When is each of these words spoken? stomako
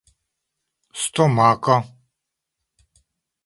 stomako 1.01 1.75